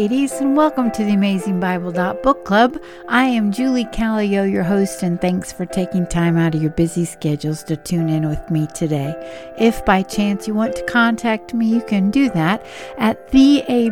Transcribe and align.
Ladies, 0.00 0.32
and 0.40 0.56
welcome 0.56 0.90
to 0.92 1.04
the 1.04 1.12
Amazing 1.12 1.60
Bible 1.60 1.92
Book 1.92 2.46
Club. 2.46 2.80
I 3.06 3.24
am 3.24 3.52
Julie 3.52 3.84
Callio, 3.84 4.44
your 4.44 4.62
host, 4.62 5.02
and 5.02 5.20
thanks 5.20 5.52
for 5.52 5.66
taking 5.66 6.06
time 6.06 6.38
out 6.38 6.54
of 6.54 6.62
your 6.62 6.70
busy 6.70 7.04
schedules 7.04 7.62
to 7.64 7.76
tune 7.76 8.08
in 8.08 8.26
with 8.26 8.50
me 8.50 8.66
today. 8.74 9.14
If 9.58 9.84
by 9.84 10.02
chance 10.02 10.48
you 10.48 10.54
want 10.54 10.74
to 10.76 10.84
contact 10.86 11.52
me, 11.52 11.66
you 11.66 11.82
can 11.82 12.10
do 12.10 12.30
that 12.30 12.64
at 12.96 13.30
theab.bc.pc 13.30 13.90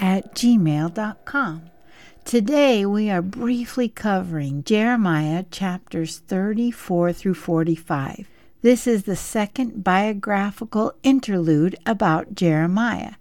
at 0.00 0.34
gmail.com. 0.34 1.62
Today 2.24 2.84
we 2.84 3.08
are 3.08 3.22
briefly 3.22 3.88
covering 3.88 4.64
Jeremiah 4.64 5.44
chapters 5.52 6.18
34 6.18 7.12
through 7.12 7.34
45. 7.34 8.26
This 8.62 8.88
is 8.88 9.04
the 9.04 9.14
second 9.14 9.84
biographical 9.84 10.94
interlude 11.04 11.76
about 11.86 12.34
Jeremiah. 12.34 13.12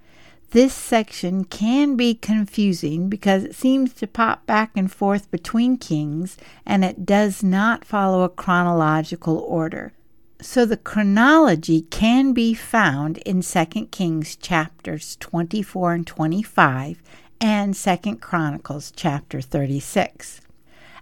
This 0.53 0.75
section 0.75 1.45
can 1.45 1.95
be 1.95 2.13
confusing 2.13 3.09
because 3.09 3.43
it 3.43 3.55
seems 3.55 3.91
to 3.93 4.05
pop 4.05 4.45
back 4.45 4.69
and 4.75 4.91
forth 4.91 5.31
between 5.31 5.77
kings 5.77 6.37
and 6.63 6.85
it 6.85 7.07
does 7.07 7.41
not 7.41 7.83
follow 7.83 8.21
a 8.21 8.29
chronological 8.29 9.39
order. 9.39 9.93
So 10.41 10.63
the 10.63 10.77
chronology 10.77 11.81
can 11.81 12.33
be 12.33 12.53
found 12.53 13.17
in 13.25 13.41
2 13.41 13.65
Kings 13.87 14.35
chapters 14.35 15.15
24 15.15 15.93
and 15.93 16.05
25 16.05 17.01
and 17.41 17.73
2 17.73 18.17
Chronicles 18.17 18.93
chapter 18.95 19.41
36. 19.41 20.42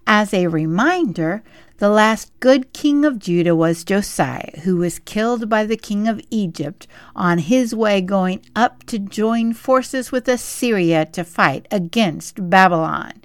As 0.08 0.34
a 0.34 0.48
reminder, 0.48 1.44
the 1.78 1.90
last 1.90 2.32
good 2.40 2.74
king 2.74 3.06
of 3.06 3.18
Judah 3.18 3.56
was 3.56 3.84
Josiah, 3.84 4.60
who 4.64 4.78
was 4.78 5.00
killed 5.00 5.50
by 5.50 5.66
the 5.66 5.78
king 5.78 6.08
of 6.08 6.22
Egypt 6.30 6.86
on 7.16 7.40
his 7.40 7.74
way 7.74 8.02
going 8.02 8.46
up 8.56 8.84
to 8.86 9.00
join 9.00 9.54
forces 9.54 10.12
with 10.12 10.28
Assyria 10.28 11.06
to 11.08 11.24
fight 11.24 11.68
against 11.72 12.50
Babylon. 12.50 13.22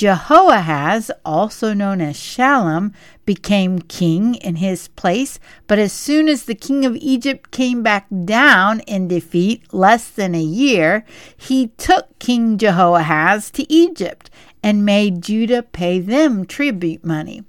Jehoahaz, 0.00 1.10
also 1.26 1.74
known 1.74 2.00
as 2.00 2.16
Shallum, 2.16 2.94
became 3.26 3.80
king 3.80 4.36
in 4.36 4.56
his 4.56 4.88
place, 4.88 5.38
but 5.66 5.78
as 5.78 5.92
soon 5.92 6.26
as 6.26 6.44
the 6.44 6.54
king 6.54 6.86
of 6.86 6.96
Egypt 6.96 7.50
came 7.50 7.82
back 7.82 8.06
down 8.24 8.80
in 8.80 9.08
defeat 9.08 9.74
less 9.74 10.08
than 10.08 10.34
a 10.34 10.40
year, 10.40 11.04
he 11.36 11.66
took 11.76 12.18
King 12.18 12.56
Jehoahaz 12.56 13.50
to 13.50 13.70
Egypt 13.70 14.30
and 14.62 14.84
made 14.84 15.22
Judah 15.22 15.62
pay 15.62 16.00
them 16.00 16.44
tribute 16.44 17.04
money. 17.04 17.44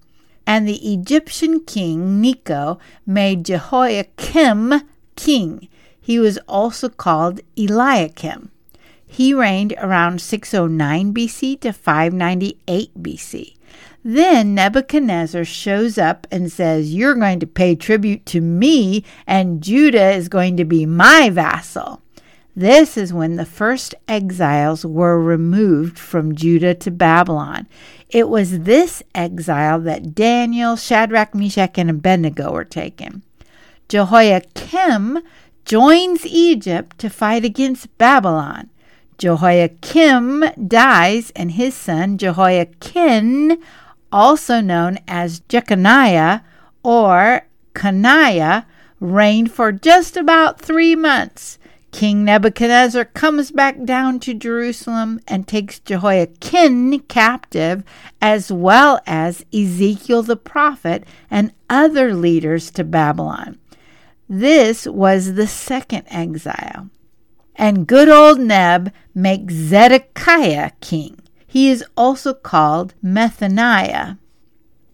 And 0.45 0.67
the 0.67 0.93
Egyptian 0.93 1.61
king 1.61 2.19
Necho 2.19 2.79
made 3.05 3.45
Jehoiakim 3.45 4.81
king. 5.15 5.67
He 5.99 6.19
was 6.19 6.37
also 6.47 6.89
called 6.89 7.41
Eliakim. 7.55 8.51
He 9.05 9.33
reigned 9.33 9.73
around 9.77 10.21
609 10.21 11.13
BC 11.13 11.59
to 11.61 11.73
598 11.73 13.03
BC. 13.03 13.55
Then 14.03 14.55
Nebuchadnezzar 14.55 15.45
shows 15.45 15.97
up 15.97 16.25
and 16.31 16.51
says, 16.51 16.93
You're 16.93 17.15
going 17.15 17.39
to 17.41 17.47
pay 17.47 17.75
tribute 17.75 18.25
to 18.27 18.41
me, 18.41 19.03
and 19.27 19.61
Judah 19.61 20.11
is 20.11 20.27
going 20.27 20.57
to 20.57 20.65
be 20.65 20.85
my 20.85 21.29
vassal. 21.29 22.01
This 22.55 22.97
is 22.97 23.13
when 23.13 23.37
the 23.37 23.45
first 23.45 23.95
exiles 24.07 24.85
were 24.85 25.21
removed 25.21 25.97
from 25.97 26.35
Judah 26.35 26.75
to 26.75 26.91
Babylon. 26.91 27.67
It 28.09 28.27
was 28.27 28.59
this 28.59 29.01
exile 29.15 29.79
that 29.81 30.13
Daniel, 30.13 30.75
Shadrach, 30.75 31.33
Meshach, 31.33 31.77
and 31.77 31.89
Abednego 31.89 32.51
were 32.51 32.65
taken. 32.65 33.21
Jehoiakim 33.87 35.19
joins 35.63 36.25
Egypt 36.25 36.99
to 36.99 37.09
fight 37.09 37.45
against 37.45 37.97
Babylon. 37.97 38.69
Jehoiakim 39.17 40.43
dies, 40.67 41.31
and 41.35 41.51
his 41.51 41.73
son 41.73 42.17
Jehoiachin, 42.17 43.61
also 44.11 44.59
known 44.59 44.99
as 45.07 45.39
Jeconiah 45.41 46.41
or 46.83 47.47
Coniah, 47.73 48.65
reigned 48.99 49.51
for 49.51 49.71
just 49.71 50.17
about 50.17 50.59
three 50.59 50.95
months. 50.95 51.59
King 51.91 52.23
Nebuchadnezzar 52.23 53.05
comes 53.05 53.51
back 53.51 53.83
down 53.83 54.19
to 54.21 54.33
Jerusalem 54.33 55.19
and 55.27 55.47
takes 55.47 55.79
Jehoiachin 55.79 56.99
captive, 57.01 57.83
as 58.21 58.51
well 58.51 58.99
as 59.05 59.45
Ezekiel 59.53 60.23
the 60.23 60.37
prophet 60.37 61.03
and 61.29 61.53
other 61.69 62.13
leaders 62.13 62.71
to 62.71 62.83
Babylon. 62.83 63.59
This 64.29 64.87
was 64.87 65.33
the 65.33 65.47
second 65.47 66.05
exile. 66.07 66.89
And 67.55 67.85
good 67.85 68.07
old 68.07 68.39
Neb 68.39 68.93
makes 69.13 69.53
Zedekiah 69.53 70.71
king. 70.79 71.19
He 71.45 71.69
is 71.69 71.83
also 71.97 72.33
called 72.33 72.93
Mattaniah. 73.03 74.17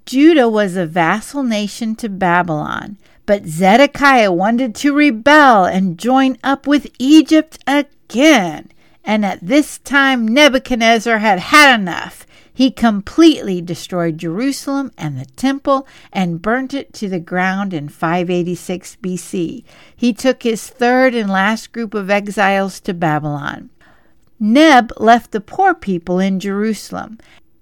Judah 0.08 0.48
was 0.48 0.78
a 0.78 0.86
vassal 0.86 1.44
nation 1.44 1.94
to 1.98 2.08
Babylon, 2.08 2.98
but 3.26 3.46
Zedekiah 3.46 4.32
wanted 4.32 4.74
to 4.76 4.96
rebel 4.96 5.66
and 5.66 6.00
join 6.00 6.38
up 6.42 6.66
with 6.66 6.90
Egypt 6.98 7.60
again. 7.68 8.72
And 9.04 9.26
at 9.26 9.46
this 9.46 9.80
time, 9.80 10.26
Nebuchadnezzar 10.26 11.18
had 11.18 11.40
had 11.40 11.78
enough. 11.78 12.26
He 12.54 12.72
completely 12.72 13.62
destroyed 13.62 14.18
Jerusalem 14.18 14.94
and 14.98 15.20
the 15.20 15.26
temple 15.26 15.86
and 16.14 16.42
burnt 16.42 16.74
it 16.74 16.94
to 16.94 17.10
the 17.10 17.20
ground 17.20 17.74
in 17.74 17.90
586 17.90 18.96
BC. 19.04 19.66
He 19.94 20.14
took 20.14 20.44
his 20.44 20.70
third 20.70 21.16
and 21.16 21.30
last 21.30 21.74
group 21.74 21.94
of 21.94 22.10
exiles 22.10 22.80
to 22.80 22.94
Babylon. 22.94 23.72
Neb 24.40 24.94
left 24.96 25.32
the 25.32 25.42
poor 25.42 25.74
people 25.74 26.18
in 26.18 26.40
Jerusalem, 26.40 27.18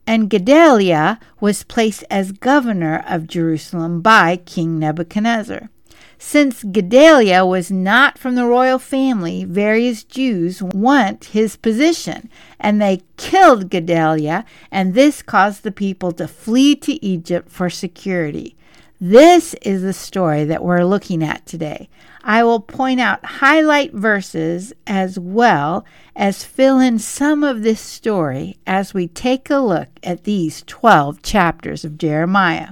and 0.07 0.29
Gedaliah 0.29 1.19
was 1.39 1.63
placed 1.63 2.03
as 2.09 2.31
governor 2.31 3.03
of 3.07 3.27
Jerusalem 3.27 4.01
by 4.01 4.37
King 4.37 4.79
Nebuchadnezzar. 4.79 5.69
Since 6.17 6.63
Gedaliah 6.63 7.45
was 7.45 7.69
not 7.69 8.17
from 8.17 8.35
the 8.35 8.45
royal 8.45 8.79
family, 8.79 9.43
various 9.43 10.03
Jews 10.03 10.61
want 10.63 11.25
his 11.25 11.55
position, 11.55 12.29
and 12.59 12.81
they 12.81 13.03
killed 13.17 13.69
Gedaliah, 13.69 14.45
and 14.71 14.93
this 14.93 15.21
caused 15.21 15.63
the 15.63 15.71
people 15.71 16.11
to 16.13 16.27
flee 16.27 16.75
to 16.77 17.03
Egypt 17.05 17.51
for 17.51 17.69
security. 17.69 18.55
This 18.99 19.53
is 19.61 19.81
the 19.81 19.93
story 19.93 20.45
that 20.45 20.63
we're 20.63 20.85
looking 20.85 21.21
at 21.21 21.45
today. 21.45 21.89
I 22.27 22.43
will 22.43 22.59
point 22.59 22.99
out 22.99 23.23
highlight 23.23 23.93
verses 23.93 24.73
as 24.87 25.19
well 25.19 25.85
as 26.15 26.43
fill 26.43 26.79
in 26.79 26.97
some 26.97 27.43
of 27.43 27.61
this 27.61 27.79
story 27.79 28.57
as 28.65 28.95
we 28.95 29.07
take 29.07 29.51
a 29.51 29.59
look 29.59 29.89
at 30.01 30.23
these 30.23 30.63
12 30.65 31.21
chapters 31.21 31.85
of 31.85 31.99
Jeremiah. 31.99 32.69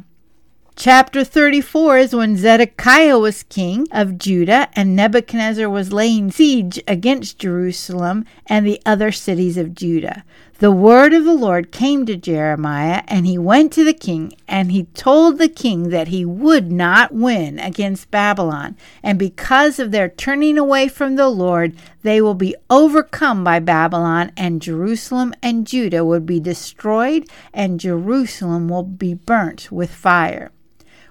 Chapter 0.75 1.23
34 1.23 1.97
is 1.99 2.15
when 2.15 2.35
Zedekiah 2.35 3.19
was 3.19 3.43
king 3.43 3.87
of 3.91 4.17
Judah 4.17 4.69
and 4.73 4.95
Nebuchadnezzar 4.95 5.69
was 5.69 5.93
laying 5.93 6.31
siege 6.31 6.81
against 6.87 7.37
Jerusalem 7.37 8.25
and 8.47 8.65
the 8.65 8.81
other 8.87 9.11
cities 9.11 9.55
of 9.55 9.75
Judah. 9.75 10.23
The 10.63 10.71
word 10.71 11.11
of 11.11 11.25
the 11.25 11.33
Lord 11.33 11.73
came 11.73 12.05
to 12.05 12.15
Jeremiah, 12.15 13.03
and 13.09 13.27
he 13.27 13.37
went 13.37 13.73
to 13.73 13.83
the 13.83 13.91
king, 13.91 14.31
and 14.47 14.71
he 14.71 14.85
told 14.93 15.37
the 15.37 15.49
king 15.49 15.89
that 15.89 16.07
he 16.07 16.23
would 16.23 16.71
not 16.71 17.13
win 17.13 17.59
against 17.59 18.11
Babylon, 18.11 18.77
and 19.03 19.19
because 19.19 19.77
of 19.77 19.91
their 19.91 20.07
turning 20.07 20.57
away 20.57 20.87
from 20.87 21.17
the 21.17 21.27
Lord, 21.27 21.75
they 22.03 22.21
will 22.21 22.33
be 22.33 22.55
overcome 22.69 23.43
by 23.43 23.59
Babylon, 23.59 24.31
and 24.37 24.61
Jerusalem 24.61 25.33
and 25.43 25.67
Judah 25.67 26.05
would 26.05 26.25
be 26.25 26.39
destroyed, 26.39 27.29
and 27.53 27.77
Jerusalem 27.77 28.69
will 28.69 28.83
be 28.83 29.13
burnt 29.13 29.69
with 29.69 29.91
fire. 29.91 30.49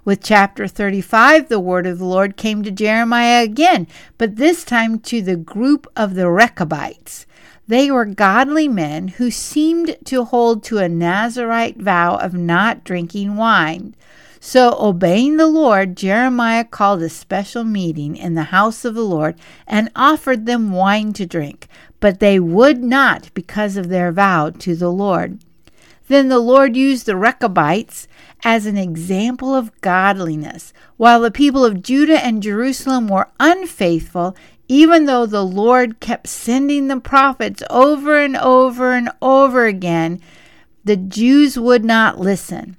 With 0.02 0.22
chapter 0.22 0.66
35, 0.66 1.50
the 1.50 1.60
word 1.60 1.86
of 1.86 1.98
the 1.98 2.06
Lord 2.06 2.38
came 2.38 2.62
to 2.62 2.70
Jeremiah 2.70 3.42
again, 3.42 3.86
but 4.16 4.36
this 4.36 4.64
time 4.64 4.98
to 5.00 5.20
the 5.20 5.36
group 5.36 5.86
of 5.94 6.14
the 6.14 6.30
Rechabites. 6.30 7.26
They 7.72 7.90
were 7.90 8.04
godly 8.04 8.68
men 8.68 9.08
who 9.08 9.30
seemed 9.30 9.96
to 10.04 10.24
hold 10.24 10.62
to 10.64 10.76
a 10.76 10.90
Nazarite 10.90 11.78
vow 11.78 12.16
of 12.16 12.34
not 12.34 12.84
drinking 12.84 13.36
wine. 13.36 13.94
So, 14.40 14.76
obeying 14.78 15.38
the 15.38 15.46
Lord, 15.46 15.96
Jeremiah 15.96 16.64
called 16.64 17.00
a 17.00 17.08
special 17.08 17.64
meeting 17.64 18.14
in 18.14 18.34
the 18.34 18.52
house 18.52 18.84
of 18.84 18.94
the 18.94 19.00
Lord 19.00 19.36
and 19.66 19.90
offered 19.96 20.44
them 20.44 20.72
wine 20.72 21.14
to 21.14 21.24
drink, 21.24 21.66
but 21.98 22.20
they 22.20 22.38
would 22.38 22.84
not 22.84 23.30
because 23.32 23.78
of 23.78 23.88
their 23.88 24.12
vow 24.12 24.50
to 24.50 24.76
the 24.76 24.92
Lord. 24.92 25.38
Then 26.08 26.28
the 26.28 26.40
Lord 26.40 26.76
used 26.76 27.06
the 27.06 27.16
Rechabites 27.16 28.06
as 28.44 28.66
an 28.66 28.76
example 28.76 29.54
of 29.54 29.80
godliness. 29.80 30.74
While 30.98 31.22
the 31.22 31.30
people 31.30 31.64
of 31.64 31.82
Judah 31.82 32.22
and 32.22 32.42
Jerusalem 32.42 33.08
were 33.08 33.28
unfaithful, 33.40 34.36
even 34.72 35.04
though 35.04 35.26
the 35.26 35.44
Lord 35.44 36.00
kept 36.00 36.26
sending 36.26 36.88
the 36.88 36.98
prophets 36.98 37.62
over 37.68 38.18
and 38.18 38.34
over 38.38 38.94
and 38.94 39.10
over 39.20 39.66
again, 39.66 40.18
the 40.82 40.96
Jews 40.96 41.58
would 41.58 41.84
not 41.84 42.18
listen. 42.18 42.78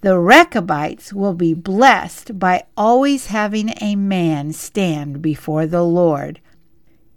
The 0.00 0.18
Rechabites 0.18 1.12
will 1.12 1.34
be 1.34 1.54
blessed 1.54 2.40
by 2.40 2.64
always 2.76 3.26
having 3.26 3.72
a 3.80 3.94
man 3.94 4.52
stand 4.52 5.22
before 5.22 5.64
the 5.66 5.84
Lord. 5.84 6.40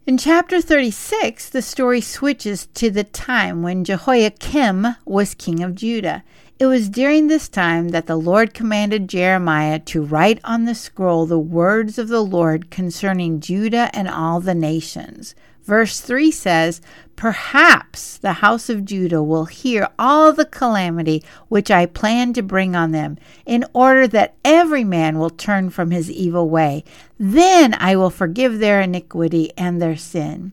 In 0.06 0.20
chapter 0.20 0.62
36, 0.62 1.50
the 1.50 1.64
story 1.64 2.00
switches 2.00 2.68
to 2.76 2.92
the 2.92 3.04
time 3.04 3.64
when 3.64 3.84
Jehoiakim 3.84 4.98
was 5.04 5.34
king 5.34 5.64
of 5.64 5.74
Judah. 5.74 6.24
It 6.62 6.68
was 6.68 6.90
during 6.90 7.26
this 7.26 7.50
time 7.50 7.90
that 7.90 8.06
the 8.06 8.16
Lord 8.16 8.54
commanded 8.54 9.10
Jeremiah 9.10 9.80
to 9.80 10.04
write 10.04 10.40
on 10.44 10.66
the 10.66 10.76
scroll 10.76 11.26
the 11.26 11.40
words 11.40 11.98
of 11.98 12.08
the 12.08 12.22
Lord 12.22 12.70
concerning 12.70 13.40
Judah 13.40 13.90
and 13.96 14.08
all 14.08 14.40
the 14.40 14.54
nations. 14.54 15.34
Verse 15.64 16.00
3 16.00 16.30
says, 16.30 16.80
Perhaps 17.16 18.20
the 18.20 18.34
house 18.34 18.70
of 18.70 18.86
Judah 18.86 19.24
will 19.24 19.46
hear 19.46 19.88
all 19.98 20.34
the 20.34 20.46
calamity 20.46 21.24
which 21.48 21.72
I 21.72 21.88
plan 21.88 22.32
to 22.34 22.44
bring 22.44 22.76
on 22.76 22.92
them, 22.92 23.18
in 23.44 23.66
order 23.74 24.08
that 24.10 24.36
every 24.46 24.84
man 24.84 25.18
will 25.18 25.32
turn 25.32 25.72
from 25.72 25.90
his 25.90 26.12
evil 26.12 26.48
way. 26.48 26.84
Then 27.18 27.74
I 27.80 27.96
will 27.96 28.12
forgive 28.12 28.60
their 28.60 28.82
iniquity 28.82 29.52
and 29.58 29.82
their 29.82 29.98
sin. 29.98 30.52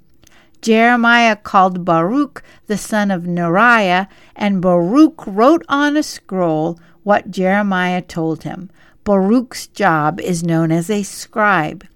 Jeremiah 0.61 1.37
called 1.37 1.85
Baruch 1.85 2.43
the 2.67 2.79
son 2.79 3.11
of 3.11 3.23
Neriah, 3.23 4.09
and 4.35 4.61
Baruch 4.61 5.27
wrote 5.27 5.65
on 5.69 5.97
a 5.97 6.03
scroll 6.03 6.79
what 7.03 7.31
Jeremiah 7.31 8.03
told 8.03 8.43
him. 8.43 8.71
Baruch's 9.05 9.67
job 9.69 10.21
is 10.21 10.43
known 10.43 10.71
as 10.71 10.91
a 10.91 11.03
scribe. 11.03 11.87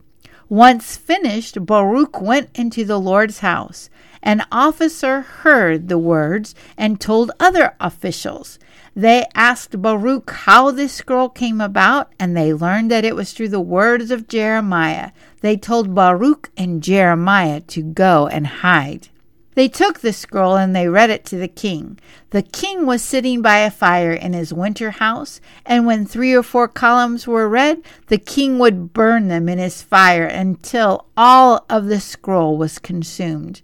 Once 0.49 0.97
finished, 0.97 1.65
Baruch 1.67 2.21
went 2.21 2.51
into 2.55 2.85
the 2.85 3.01
Lord's 3.01 3.41
house. 3.41 3.91
An 4.23 4.45
officer 4.53 5.23
heard 5.23 5.89
the 5.89 5.99
words 5.99 6.55
and 6.77 7.01
told 7.01 7.33
other 7.41 7.75
officials. 7.81 8.59
They 8.95 9.27
asked 9.35 9.81
Baruch 9.81 10.31
how 10.31 10.71
this 10.71 10.93
scroll 10.93 11.29
came 11.29 11.61
about, 11.61 12.13
and 12.21 12.37
they 12.37 12.53
learned 12.53 12.91
that 12.91 13.05
it 13.05 13.17
was 13.17 13.33
through 13.33 13.49
the 13.49 13.61
words 13.61 14.11
of 14.11 14.29
Jeremiah. 14.29 15.13
They 15.43 15.57
told 15.57 15.95
Baruch 15.95 16.51
and 16.57 16.83
Jeremiah 16.83 17.61
to 17.61 17.83
go 17.83 18.29
and 18.29 18.47
hide. 18.47 19.09
They 19.55 19.69
took 19.69 20.01
the 20.01 20.13
scroll 20.13 20.57
and 20.57 20.75
they 20.75 20.89
read 20.89 21.11
it 21.11 21.27
to 21.27 21.37
the 21.37 21.49
king. 21.49 21.99
The 22.31 22.43
king 22.43 22.87
was 22.87 23.03
sitting 23.03 23.43
by 23.43 23.59
a 23.59 23.71
fire 23.71 24.13
in 24.13 24.33
his 24.33 24.55
winter 24.55 24.93
house, 24.93 25.41
and 25.67 25.85
when 25.85 26.07
three 26.07 26.33
or 26.33 26.43
four 26.43 26.69
columns 26.69 27.27
were 27.27 27.49
read, 27.49 27.83
the 28.07 28.19
king 28.19 28.59
would 28.61 28.95
burn 28.95 29.29
them 29.29 29.49
in 29.49 29.59
his 29.59 29.83
fire 29.83 30.25
until 30.25 31.07
all 31.17 31.67
of 31.69 31.87
the 31.87 32.01
scroll 32.01 32.57
was 32.57 32.79
consumed. 32.79 33.61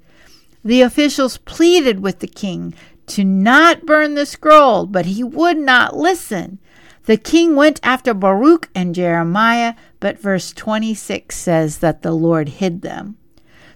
The 0.62 0.82
officials 0.82 1.38
pleaded 1.38 2.00
with 2.00 2.19
the 2.19 2.26
king 2.26 2.74
to 3.06 3.24
not 3.24 3.86
burn 3.86 4.14
the 4.14 4.26
scroll, 4.26 4.84
but 4.84 5.06
he 5.06 5.24
would 5.24 5.56
not 5.56 5.96
listen. 5.96 6.58
The 7.08 7.16
king 7.16 7.56
went 7.56 7.81
after 7.82 8.12
Baruch 8.12 8.69
and 8.75 8.94
Jeremiah, 8.94 9.76
but 9.99 10.20
verse 10.20 10.52
26 10.52 11.34
says 11.34 11.78
that 11.78 12.02
the 12.02 12.12
Lord 12.12 12.50
hid 12.60 12.82
them. 12.82 13.16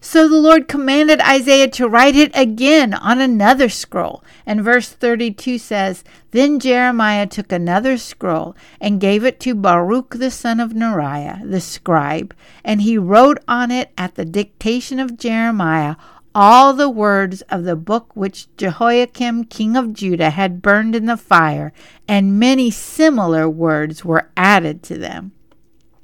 So 0.02 0.28
the 0.28 0.36
Lord 0.36 0.68
commanded 0.68 1.18
Isaiah 1.22 1.68
to 1.68 1.88
write 1.88 2.14
it 2.14 2.30
again 2.34 2.92
on 2.92 3.22
another 3.22 3.70
scroll. 3.70 4.22
And 4.44 4.62
verse 4.62 4.90
32 4.90 5.56
says, 5.56 6.04
Then 6.32 6.60
Jeremiah 6.60 7.26
took 7.26 7.50
another 7.50 7.96
scroll 7.96 8.54
and 8.82 9.00
gave 9.00 9.24
it 9.24 9.40
to 9.40 9.54
Baruch 9.54 10.16
the 10.16 10.30
son 10.30 10.60
of 10.60 10.72
Neriah, 10.72 11.48
the 11.50 11.62
scribe, 11.62 12.34
and 12.62 12.82
he 12.82 12.98
wrote 12.98 13.38
on 13.48 13.70
it 13.70 13.92
at 13.96 14.16
the 14.16 14.26
dictation 14.26 15.00
of 15.00 15.16
Jeremiah 15.16 15.96
all 16.34 16.72
the 16.72 16.88
words 16.88 17.42
of 17.42 17.64
the 17.64 17.76
book 17.76 18.14
which 18.14 18.46
Jehoiakim 18.56 19.44
king 19.44 19.76
of 19.76 19.92
Judah 19.92 20.30
had 20.30 20.62
burned 20.62 20.94
in 20.94 21.06
the 21.06 21.16
fire, 21.16 21.72
and 22.08 22.38
many 22.38 22.70
similar 22.70 23.48
words 23.48 24.04
were 24.04 24.30
added 24.36 24.82
to 24.84 24.98
them. 24.98 25.32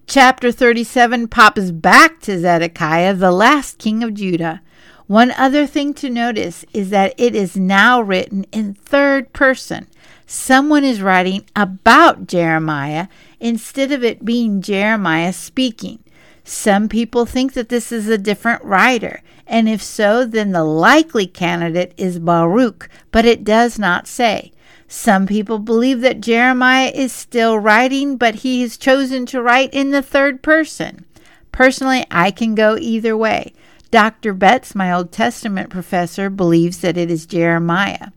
Chapter 0.07 0.51
37 0.51 1.29
pops 1.29 1.71
back 1.71 2.21
to 2.21 2.39
Zedekiah, 2.39 3.15
the 3.15 3.31
last 3.31 3.79
king 3.79 4.03
of 4.03 4.15
Judah. 4.15 4.63
One 5.07 5.31
other 5.33 5.67
thing 5.67 5.95
to 5.95 6.11
notice 6.11 6.65
is 6.73 6.91
that 6.91 7.15
it 7.19 7.35
is 7.35 7.57
now 7.57 8.01
written 8.01 8.45
in 8.53 8.75
third 8.75 9.33
person. 9.33 9.87
Someone 10.27 10.85
is 10.85 11.01
writing 11.01 11.47
about 11.57 12.27
Jeremiah 12.27 13.09
instead 13.41 13.93
of 13.93 14.05
it 14.05 14.25
being 14.25 14.61
Jeremiah 14.61 15.33
speaking. 15.33 16.01
Some 16.45 16.89
people 16.89 17.27
think 17.27 17.53
that 17.53 17.69
this 17.69 17.93
is 17.93 18.09
a 18.09 18.17
different 18.17 18.65
writer, 18.65 19.23
and 19.49 19.69
if 19.69 19.83
so, 19.83 20.25
then 20.25 20.53
the 20.53 20.65
likely 20.65 21.27
candidate 21.27 21.95
is 21.97 22.19
Baruch, 22.19 22.89
but 23.11 23.25
it 23.25 23.45
does 23.45 23.79
not 23.79 24.07
say. 24.07 24.53
Some 24.87 25.27
people 25.27 25.59
believe 25.59 26.01
that 26.03 26.21
Jeremiah 26.21 26.93
is 26.95 27.13
still 27.13 27.59
writing, 27.59 28.17
but 28.17 28.37
he 28.37 28.61
has 28.63 28.77
chosen 28.77 29.27
to 29.27 29.43
write 29.43 29.73
in 29.73 29.91
the 29.91 30.03
third 30.03 30.43
person. 30.43 31.05
Personally, 31.51 32.05
I 32.11 32.31
can 32.31 32.55
go 32.55 32.77
either 32.79 33.17
way. 33.17 33.53
Dr. 33.91 34.35
Betts, 34.35 34.75
my 34.75 34.93
Old 34.93 35.13
Testament 35.13 35.71
professor, 35.71 36.29
believes 36.29 36.79
that 36.79 36.99
it 36.99 37.11
is 37.11 37.27
Jeremiah. 37.27 38.09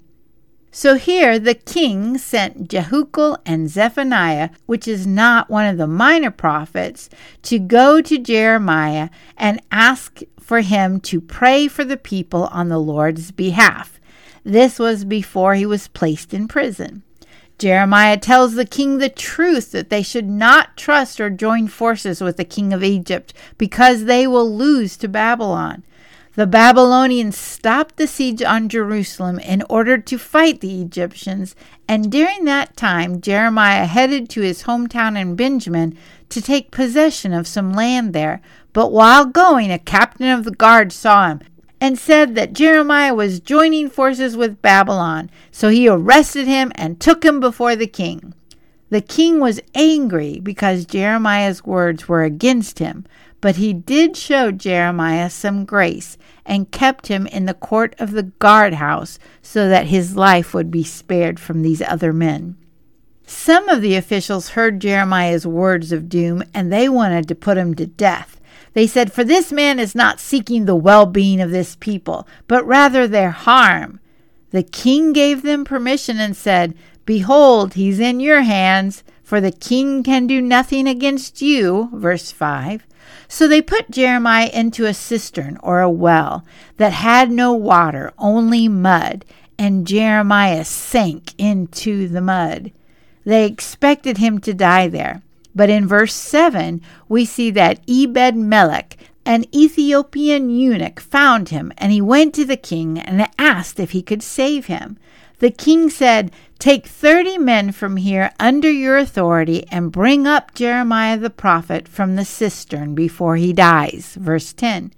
So 0.74 0.96
here 0.96 1.38
the 1.38 1.54
king 1.54 2.18
sent 2.18 2.70
Jehukal 2.70 3.38
and 3.46 3.70
Zephaniah, 3.70 4.52
which 4.66 4.88
is 4.88 5.06
not 5.06 5.50
one 5.50 5.66
of 5.66 5.78
the 5.78 5.88
minor 5.88 6.32
prophets, 6.32 7.10
to 7.44 7.60
go 7.60 8.02
to 8.02 8.18
Jeremiah 8.18 9.10
and 9.38 9.62
ask 9.70 10.22
for 10.42 10.62
him 10.62 11.00
to 11.02 11.22
pray 11.22 11.68
for 11.68 11.84
the 11.84 11.98
people 11.98 12.46
on 12.52 12.70
the 12.70 12.80
Lord's 12.80 13.32
behalf. 13.32 14.00
This 14.44 14.80
was 14.80 15.06
before 15.06 15.56
he 15.56 15.66
was 15.66 15.88
placed 15.88 16.34
in 16.34 16.48
prison. 16.48 17.04
Jeremiah 17.60 18.18
tells 18.18 18.56
the 18.56 18.66
king 18.66 18.98
the 18.98 19.08
truth 19.08 19.72
that 19.72 19.92
they 19.92 20.02
should 20.02 20.28
not 20.28 20.76
trust 20.76 21.22
or 21.22 21.30
join 21.30 21.68
forces 21.68 22.20
with 22.20 22.38
the 22.38 22.44
king 22.44 22.74
of 22.74 22.84
Egypt 22.84 23.36
because 23.60 24.06
they 24.06 24.26
will 24.26 24.52
lose 24.52 24.98
to 24.98 25.08
Babylon. 25.08 25.84
The 26.34 26.48
Babylonians 26.48 27.38
stopped 27.38 27.98
the 27.98 28.08
siege 28.08 28.42
on 28.42 28.70
Jerusalem 28.70 29.38
in 29.38 29.64
order 29.70 29.98
to 29.98 30.18
fight 30.18 30.62
the 30.62 30.82
Egyptians, 30.82 31.56
and 31.88 32.12
during 32.12 32.46
that 32.46 32.78
time 32.78 33.20
Jeremiah 33.20 33.86
headed 33.86 34.30
to 34.30 34.42
his 34.42 34.64
hometown 34.64 35.20
in 35.20 35.36
Benjamin 35.36 35.98
to 36.30 36.42
take 36.42 36.72
possession 36.72 37.34
of 37.34 37.48
some 37.48 37.74
land 37.74 38.14
there. 38.14 38.42
But 38.74 38.92
while 38.92 39.26
going, 39.26 39.72
a 39.72 39.80
captain 39.80 40.28
of 40.28 40.46
the 40.46 40.52
guard 40.52 40.92
saw 40.92 41.30
him 41.30 41.42
and 41.82 41.98
said 41.98 42.36
that 42.36 42.54
Jeremiah 42.54 43.14
was 43.14 43.40
joining 43.40 43.90
forces 43.90 44.38
with 44.38 44.62
Babylon. 44.62 45.30
So 45.52 45.70
he 45.70 45.90
arrested 45.90 46.48
him 46.48 46.72
and 46.76 47.00
took 47.00 47.26
him 47.26 47.40
before 47.40 47.76
the 47.76 47.88
king. 47.88 48.34
The 48.92 49.02
king 49.02 49.40
was 49.40 49.62
angry 49.74 50.40
because 50.40 50.86
Jeremiah's 50.86 51.66
words 51.66 52.08
were 52.08 52.24
against 52.24 52.80
him, 52.80 53.06
but 53.40 53.56
he 53.56 53.74
did 53.74 54.18
show 54.18 54.52
Jeremiah 54.52 55.30
some 55.30 55.64
grace 55.64 56.18
and 56.46 56.72
kept 56.72 57.08
him 57.08 57.26
in 57.28 57.46
the 57.46 57.54
court 57.54 57.96
of 58.00 58.12
the 58.12 58.24
guardhouse 58.24 59.18
so 59.42 59.70
that 59.70 59.88
his 59.88 60.18
life 60.18 60.54
would 60.54 60.70
be 60.70 60.84
spared 60.84 61.40
from 61.40 61.62
these 61.62 61.82
other 61.82 62.12
men. 62.12 62.58
Some 63.26 63.70
of 63.70 63.82
the 63.82 63.96
officials 63.96 64.50
heard 64.50 64.82
Jeremiah's 64.82 65.48
words 65.48 65.94
of 65.94 66.10
doom 66.10 66.44
and 66.54 66.72
they 66.72 66.90
wanted 66.90 67.30
to 67.30 67.36
put 67.36 67.58
him 67.58 67.74
to 67.76 67.88
death. 67.88 68.41
They 68.74 68.88
said, 68.88 69.12
For 69.12 69.24
this 69.24 69.52
man 69.52 69.80
is 69.80 69.96
not 69.96 70.20
seeking 70.20 70.66
the 70.66 70.76
well 70.76 71.06
being 71.06 71.42
of 71.42 71.52
this 71.52 71.76
people, 71.76 72.28
but 72.48 72.66
rather 72.66 73.08
their 73.08 73.32
harm. 73.32 74.00
The 74.52 74.64
king 74.64 75.14
gave 75.14 75.42
them 75.42 75.66
permission 75.66 76.20
and 76.20 76.36
said, 76.36 76.76
Behold, 77.06 77.74
he's 77.74 78.00
in 78.00 78.20
your 78.20 78.42
hands, 78.42 79.04
for 79.24 79.42
the 79.42 79.52
king 79.52 80.04
can 80.04 80.28
do 80.28 80.42
nothing 80.42 80.88
against 80.88 81.42
you. 81.42 81.90
Verse 81.94 82.32
5. 82.32 82.86
So 83.28 83.48
they 83.48 83.62
put 83.62 83.92
Jeremiah 83.92 84.50
into 84.54 84.86
a 84.86 84.94
cistern 84.94 85.58
or 85.64 85.80
a 85.82 85.90
well 85.90 86.46
that 86.78 86.94
had 86.94 87.32
no 87.32 87.54
water, 87.54 88.12
only 88.18 88.68
mud, 88.68 89.26
and 89.58 89.88
Jeremiah 89.88 90.66
sank 90.66 91.34
into 91.38 92.08
the 92.08 92.22
mud. 92.22 92.72
They 93.24 93.46
expected 93.46 94.18
him 94.18 94.40
to 94.40 94.54
die 94.54 94.88
there. 94.88 95.22
But 95.54 95.70
in 95.70 95.88
verse 95.88 96.14
7, 96.14 96.82
we 97.10 97.26
see 97.26 97.52
that 97.52 97.82
Ebed 97.88 98.36
Melech, 98.36 98.98
an 99.26 99.46
Ethiopian 99.54 100.50
eunuch, 100.50 101.00
found 101.00 101.50
him, 101.50 101.72
and 101.78 101.92
he 101.92 102.02
went 102.02 102.34
to 102.36 102.46
the 102.46 102.58
king 102.58 103.00
and 103.00 103.28
asked 103.38 103.80
if 103.80 103.92
he 103.92 104.02
could 104.02 104.24
save 104.24 104.66
him. 104.68 104.98
The 105.40 105.52
king 105.52 105.90
said, 105.90 106.32
Take 106.60 106.86
thirty 106.86 107.40
men 107.40 107.72
from 107.72 107.98
here 107.98 108.32
under 108.40 108.70
your 108.70 108.98
authority 108.98 109.66
and 109.72 109.92
bring 109.92 110.28
up 110.28 110.54
Jeremiah 110.54 111.18
the 111.18 111.32
prophet 111.32 111.88
from 111.88 112.16
the 112.16 112.26
cistern 112.26 112.94
before 112.94 113.38
he 113.38 113.52
dies. 113.52 114.16
Verse 114.20 114.54
10. 114.54 114.94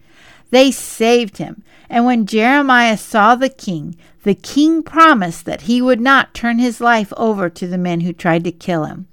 They 0.52 0.70
saved 0.72 1.38
him. 1.38 1.64
And 1.90 2.06
when 2.06 2.26
Jeremiah 2.26 2.98
saw 2.98 3.36
the 3.36 3.50
king, 3.50 3.96
the 4.24 4.36
king 4.36 4.84
promised 4.84 5.46
that 5.46 5.62
he 5.62 5.82
would 5.82 6.02
not 6.02 6.34
turn 6.34 6.60
his 6.60 6.82
life 6.82 7.14
over 7.16 7.50
to 7.50 7.66
the 7.66 7.78
men 7.78 8.02
who 8.02 8.12
tried 8.12 8.44
to 8.44 8.52
kill 8.52 8.86
him. 8.86 9.08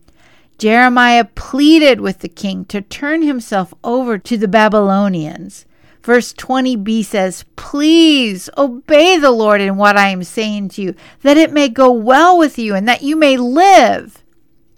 Jeremiah 0.61 1.25
pleaded 1.25 2.02
with 2.02 2.19
the 2.19 2.29
king 2.29 2.67
to 2.67 2.83
turn 2.83 3.23
himself 3.23 3.73
over 3.83 4.19
to 4.19 4.37
the 4.37 4.47
Babylonians. 4.47 5.64
Verse 6.02 6.35
20b 6.35 7.02
says, 7.02 7.47
Please 7.57 8.50
obey 8.59 9.17
the 9.17 9.31
Lord 9.31 9.62
in 9.62 9.79
what 9.79 9.97
I 9.97 10.09
am 10.09 10.23
saying 10.23 10.69
to 10.71 10.83
you, 10.83 10.95
that 11.23 11.38
it 11.38 11.50
may 11.50 11.71
go 11.71 11.90
well 11.90 12.37
with 12.37 12.59
you 12.59 12.75
and 12.75 12.87
that 12.87 13.00
you 13.00 13.17
may 13.17 13.38
live. 13.38 14.23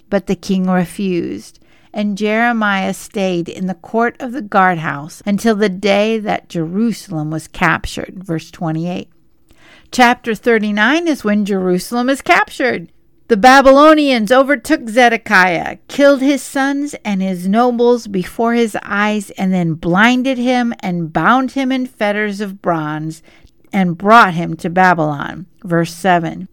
But 0.08 0.28
the 0.28 0.36
king 0.36 0.70
refused. 0.70 1.58
and 1.92 2.16
Jeremiah 2.16 2.94
stayed 2.94 3.48
in 3.48 3.66
the 3.66 3.74
court 3.74 4.16
of 4.20 4.30
the 4.30 4.40
guardhouse 4.40 5.20
until 5.26 5.56
the 5.56 5.68
day 5.68 6.18
that 6.20 6.48
Jerusalem 6.48 7.30
was 7.32 7.48
captured. 7.48 8.22
Verse 8.22 8.52
28. 8.52 9.10
Chapter 9.90 10.34
39 10.34 11.08
is 11.08 11.24
when 11.24 11.44
Jerusalem 11.44 12.08
is 12.08 12.22
captured. 12.22 12.90
The 13.28 13.36
Babylonians 13.36 14.30
overtook 14.30 14.88
Zedekiah, 14.88 15.78
killed 15.88 16.20
his 16.20 16.42
sons 16.42 16.94
and 17.04 17.22
his 17.22 17.48
nobles 17.48 18.06
before 18.06 18.54
his 18.54 18.76
eyes, 18.82 19.30
and 19.30 19.52
then 19.52 19.74
blinded 19.74 20.38
him 20.38 20.74
and 20.80 21.12
bound 21.12 21.52
him 21.52 21.72
in 21.72 21.86
fetters 21.86 22.40
of 22.40 22.60
bronze 22.60 23.22
and 23.72 23.96
brought 23.96 24.34
him 24.34 24.54
to 24.56 24.68
Babylon. 24.68 25.46
Verse 25.64 25.94
7. 25.94 26.48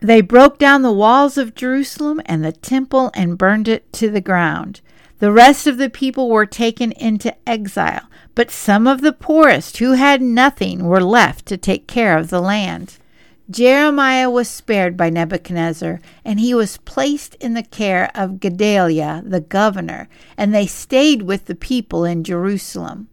They 0.00 0.20
broke 0.20 0.58
down 0.58 0.82
the 0.82 0.92
walls 0.92 1.36
of 1.36 1.54
Jerusalem 1.54 2.20
and 2.26 2.44
the 2.44 2.52
temple 2.52 3.10
and 3.14 3.36
burned 3.36 3.68
it 3.68 3.92
to 3.94 4.08
the 4.08 4.20
ground. 4.20 4.80
The 5.18 5.32
rest 5.32 5.66
of 5.66 5.76
the 5.76 5.90
people 5.90 6.30
were 6.30 6.46
taken 6.46 6.92
into 6.92 7.34
exile, 7.46 8.08
but 8.34 8.50
some 8.50 8.86
of 8.86 9.02
the 9.02 9.12
poorest 9.12 9.76
who 9.78 9.92
had 9.92 10.22
nothing 10.22 10.84
were 10.84 11.02
left 11.02 11.44
to 11.46 11.58
take 11.58 11.86
care 11.86 12.16
of 12.16 12.30
the 12.30 12.40
land. 12.40 12.98
Jeremiah 13.50 14.30
was 14.30 14.48
spared 14.48 14.96
by 14.96 15.10
Nebuchadnezzar, 15.10 16.00
and 16.24 16.38
he 16.38 16.54
was 16.54 16.76
placed 16.76 17.34
in 17.36 17.54
the 17.54 17.64
care 17.64 18.10
of 18.14 18.38
Gedaliah, 18.38 19.22
the 19.24 19.40
governor, 19.40 20.08
and 20.36 20.54
they 20.54 20.66
stayed 20.66 21.22
with 21.22 21.46
the 21.46 21.56
people 21.56 22.04
in 22.04 22.22
Jerusalem. 22.22 23.08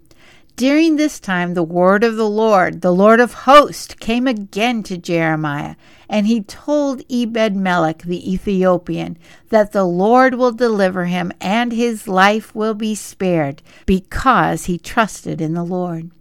During 0.56 0.96
this 0.96 1.20
time, 1.20 1.54
the 1.54 1.64
word 1.64 2.04
of 2.04 2.18
the 2.18 2.30
Lord, 2.30 2.82
the 2.82 2.94
Lord 2.94 3.20
of 3.20 3.34
hosts, 3.34 3.96
came 3.96 4.28
again 4.28 4.84
to 4.84 4.98
Jeremiah, 4.98 5.76
and 6.08 6.28
he 6.28 6.42
told 6.42 7.04
Ebed 7.12 7.56
Melech 7.56 8.04
the 8.04 8.32
Ethiopian 8.32 9.18
that 9.50 9.72
the 9.72 9.86
Lord 9.86 10.36
will 10.36 10.52
deliver 10.52 11.06
him 11.06 11.32
and 11.42 11.72
his 11.72 12.08
life 12.08 12.54
will 12.54 12.74
be 12.76 12.94
spared 12.94 13.64
because 13.86 14.66
he 14.66 14.78
trusted 14.78 15.42
in 15.42 15.54
the 15.54 15.64
Lord. 15.64 16.12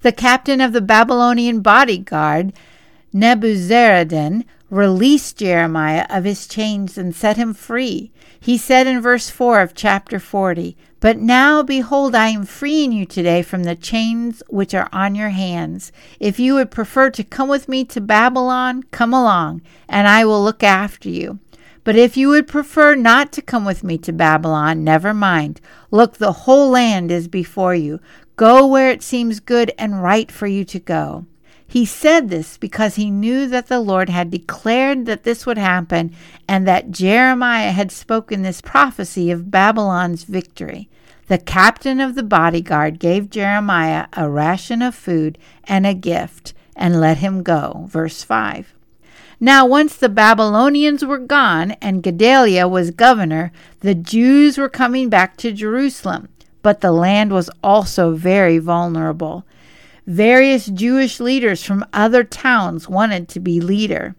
The 0.00 0.12
captain 0.12 0.60
of 0.60 0.72
the 0.72 0.80
Babylonian 0.80 1.60
bodyguard, 1.60 2.52
Nebuzaradan, 3.14 4.44
released 4.70 5.38
Jeremiah 5.38 6.06
of 6.10 6.24
his 6.24 6.46
chains 6.46 6.98
and 6.98 7.14
set 7.14 7.36
him 7.36 7.54
free. 7.54 8.12
He 8.38 8.58
said 8.58 8.86
in 8.86 9.00
verse 9.00 9.30
4 9.30 9.60
of 9.60 9.74
chapter 9.74 10.18
40, 10.20 10.76
But 11.00 11.18
now, 11.18 11.62
behold, 11.62 12.14
I 12.14 12.28
am 12.28 12.44
freeing 12.44 12.92
you 12.92 13.06
today 13.06 13.42
from 13.42 13.64
the 13.64 13.74
chains 13.74 14.42
which 14.48 14.74
are 14.74 14.88
on 14.92 15.14
your 15.14 15.30
hands. 15.30 15.90
If 16.20 16.38
you 16.38 16.54
would 16.54 16.70
prefer 16.70 17.10
to 17.10 17.24
come 17.24 17.48
with 17.48 17.68
me 17.68 17.84
to 17.86 18.00
Babylon, 18.00 18.82
come 18.90 19.14
along, 19.14 19.62
and 19.88 20.06
I 20.06 20.24
will 20.24 20.42
look 20.42 20.62
after 20.62 21.08
you. 21.08 21.38
But 21.84 21.96
if 21.96 22.18
you 22.18 22.28
would 22.28 22.46
prefer 22.46 22.94
not 22.94 23.32
to 23.32 23.42
come 23.42 23.64
with 23.64 23.82
me 23.82 23.96
to 23.98 24.12
Babylon, 24.12 24.84
never 24.84 25.14
mind. 25.14 25.60
Look, 25.90 26.18
the 26.18 26.32
whole 26.32 26.68
land 26.68 27.10
is 27.10 27.28
before 27.28 27.74
you. 27.74 28.00
Go 28.36 28.66
where 28.66 28.90
it 28.90 29.02
seems 29.02 29.40
good 29.40 29.72
and 29.78 30.02
right 30.02 30.30
for 30.30 30.46
you 30.46 30.64
to 30.66 30.78
go. 30.78 31.24
He 31.70 31.84
said 31.84 32.30
this 32.30 32.56
because 32.56 32.94
he 32.94 33.10
knew 33.10 33.46
that 33.46 33.66
the 33.66 33.78
Lord 33.78 34.08
had 34.08 34.30
declared 34.30 35.04
that 35.04 35.24
this 35.24 35.44
would 35.44 35.58
happen 35.58 36.14
and 36.48 36.66
that 36.66 36.90
Jeremiah 36.90 37.72
had 37.72 37.92
spoken 37.92 38.40
this 38.40 38.62
prophecy 38.62 39.30
of 39.30 39.50
Babylon's 39.50 40.24
victory. 40.24 40.88
The 41.26 41.36
captain 41.36 42.00
of 42.00 42.14
the 42.14 42.22
bodyguard 42.22 42.98
gave 42.98 43.28
Jeremiah 43.28 44.06
a 44.14 44.30
ration 44.30 44.80
of 44.80 44.94
food 44.94 45.36
and 45.64 45.86
a 45.86 45.92
gift 45.92 46.54
and 46.74 47.02
let 47.02 47.18
him 47.18 47.42
go. 47.42 47.84
Verse 47.86 48.22
5. 48.22 48.72
Now, 49.38 49.66
once 49.66 49.94
the 49.94 50.08
Babylonians 50.08 51.04
were 51.04 51.18
gone 51.18 51.72
and 51.82 52.02
Gedaliah 52.02 52.66
was 52.66 52.90
governor, 52.90 53.52
the 53.80 53.94
Jews 53.94 54.56
were 54.56 54.70
coming 54.70 55.10
back 55.10 55.36
to 55.36 55.52
Jerusalem, 55.52 56.30
but 56.62 56.80
the 56.80 56.92
land 56.92 57.30
was 57.30 57.50
also 57.62 58.14
very 58.14 58.56
vulnerable. 58.56 59.44
Various 60.08 60.64
Jewish 60.68 61.20
leaders 61.20 61.62
from 61.62 61.84
other 61.92 62.24
towns 62.24 62.88
wanted 62.88 63.28
to 63.28 63.40
be 63.40 63.60
leader. 63.60 64.16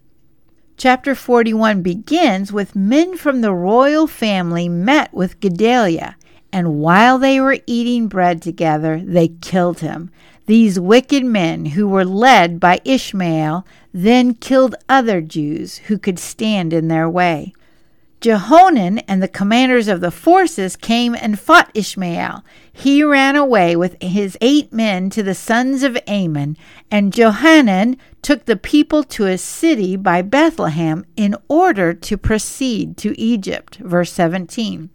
Chapter 0.78 1.16
41 1.16 1.82
begins 1.82 2.54
with 2.54 2.76
men 2.76 3.18
from 3.18 3.42
the 3.42 3.56
royal 3.56 4.06
family 4.06 4.70
met 4.70 5.12
with 5.16 5.40
Gedaliah, 5.40 6.16
and 6.54 6.76
while 6.76 7.18
they 7.18 7.42
were 7.42 7.58
eating 7.66 8.08
bread 8.08 8.40
together, 8.40 9.02
they 9.04 9.30
killed 9.42 9.80
him. 9.80 10.12
These 10.46 10.80
wicked 10.80 11.26
men, 11.26 11.66
who 11.66 11.88
were 11.88 12.06
led 12.06 12.60
by 12.60 12.82
Ishmael, 12.86 13.66
then 13.92 14.36
killed 14.36 14.76
other 14.88 15.22
Jews 15.22 15.78
who 15.88 15.98
could 15.98 16.20
stand 16.20 16.72
in 16.72 16.88
their 16.88 17.10
way. 17.10 17.52
Johanan 18.22 19.00
and 19.00 19.24
the 19.24 19.30
commanders 19.30 19.88
of 19.88 20.02
the 20.02 20.12
forces 20.12 20.76
came 20.76 21.16
and 21.16 21.40
fought 21.40 21.72
Ishmael. 21.74 22.44
He 22.72 23.04
ran 23.04 23.38
away 23.38 23.78
with 23.78 23.96
his 24.02 24.38
eight 24.42 24.74
men 24.74 25.10
to 25.12 25.24
the 25.24 25.34
sons 25.34 25.84
of 25.84 25.98
Ammon, 26.06 26.58
and 26.92 27.14
Johanan 27.14 27.98
took 28.22 28.46
the 28.46 28.58
people 28.58 29.04
to 29.06 29.26
a 29.26 29.38
city 29.38 29.96
by 29.96 30.22
Bethlehem 30.22 31.06
in 31.16 31.36
order 31.48 31.94
to 31.94 32.18
proceed 32.18 32.98
to 32.98 33.18
Egypt. 33.20 33.78
Verse 33.78 34.12
17. 34.12 34.90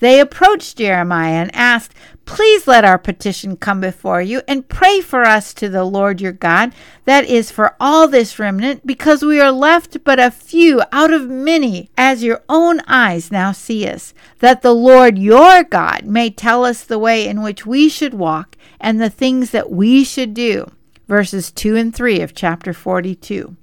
They 0.00 0.18
approached 0.18 0.78
Jeremiah 0.78 1.42
and 1.42 1.54
asked, 1.54 1.94
Please 2.24 2.66
let 2.66 2.84
our 2.84 2.98
petition 2.98 3.56
come 3.56 3.80
before 3.80 4.22
you 4.22 4.40
and 4.48 4.68
pray 4.68 5.00
for 5.00 5.24
us 5.24 5.52
to 5.54 5.68
the 5.68 5.84
Lord 5.84 6.20
your 6.20 6.32
God, 6.32 6.74
that 7.04 7.26
is, 7.26 7.50
for 7.50 7.76
all 7.78 8.08
this 8.08 8.38
remnant, 8.38 8.86
because 8.86 9.22
we 9.22 9.40
are 9.40 9.52
left 9.52 10.02
but 10.02 10.18
a 10.18 10.30
few 10.30 10.80
out 10.90 11.12
of 11.12 11.28
many, 11.28 11.90
as 11.98 12.22
your 12.22 12.42
own 12.48 12.80
eyes 12.86 13.30
now 13.30 13.52
see 13.52 13.86
us, 13.86 14.14
that 14.38 14.62
the 14.62 14.74
Lord 14.74 15.18
your 15.18 15.64
God 15.64 16.04
may 16.04 16.30
tell 16.30 16.64
us 16.64 16.82
the 16.82 16.98
way 16.98 17.26
in 17.26 17.42
which 17.42 17.66
we 17.66 17.88
should 17.88 18.14
walk 18.14 18.56
and 18.80 19.00
the 19.00 19.10
things 19.10 19.50
that 19.50 19.70
we 19.70 20.02
should 20.02 20.32
do. 20.32 20.70
Verses 21.08 21.50
2 21.50 21.76
and 21.76 21.94
3 21.94 22.20
of 22.20 22.34
chapter 22.34 22.72
42. 22.72 23.56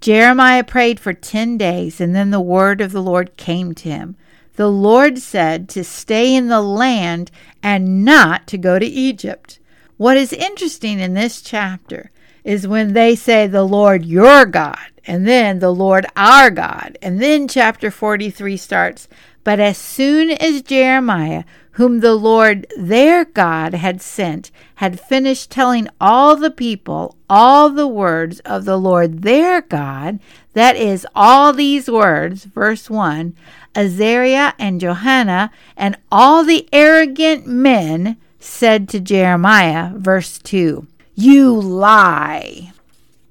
Jeremiah 0.00 0.64
prayed 0.64 0.98
for 0.98 1.12
ten 1.12 1.56
days, 1.56 2.00
and 2.00 2.14
then 2.14 2.30
the 2.30 2.40
word 2.40 2.80
of 2.80 2.90
the 2.90 3.02
Lord 3.02 3.36
came 3.36 3.72
to 3.76 3.88
him 3.88 4.16
the 4.56 4.70
Lord 4.70 5.18
said 5.18 5.68
to 5.70 5.84
stay 5.84 6.34
in 6.34 6.48
the 6.48 6.60
land 6.60 7.30
and 7.62 8.04
not 8.04 8.46
to 8.48 8.58
go 8.58 8.78
to 8.78 8.86
Egypt. 8.86 9.58
What 9.96 10.16
is 10.16 10.32
interesting 10.32 11.00
in 11.00 11.14
this 11.14 11.40
chapter 11.40 12.10
is 12.44 12.66
when 12.66 12.92
they 12.92 13.14
say 13.14 13.46
the 13.46 13.64
Lord 13.64 14.04
your 14.04 14.44
God 14.46 14.78
and 15.06 15.26
then 15.26 15.58
the 15.58 15.72
Lord 15.72 16.06
our 16.16 16.50
God. 16.50 16.98
And 17.02 17.20
then 17.20 17.48
chapter 17.48 17.90
43 17.90 18.56
starts. 18.56 19.08
But 19.44 19.58
as 19.58 19.78
soon 19.78 20.30
as 20.30 20.62
Jeremiah, 20.62 21.44
whom 21.72 22.00
the 22.00 22.14
Lord 22.14 22.66
their 22.76 23.24
God 23.24 23.74
had 23.74 24.00
sent, 24.00 24.50
had 24.76 25.00
finished 25.00 25.50
telling 25.50 25.88
all 26.00 26.36
the 26.36 26.50
people 26.50 27.16
all 27.28 27.70
the 27.70 27.88
words 27.88 28.40
of 28.40 28.64
the 28.64 28.76
Lord 28.76 29.22
their 29.22 29.62
God, 29.62 30.20
that 30.54 30.76
is, 30.76 31.06
all 31.14 31.52
these 31.52 31.90
words, 31.90 32.44
verse 32.44 32.90
1, 32.90 33.34
Azariah 33.74 34.52
and 34.58 34.80
Johanan 34.80 35.50
and 35.76 35.96
all 36.10 36.44
the 36.44 36.68
arrogant 36.72 37.46
men 37.46 38.18
said 38.38 38.88
to 38.90 39.00
Jeremiah, 39.00 39.92
verse 39.94 40.38
2, 40.38 40.86
You 41.14 41.54
lie. 41.54 42.72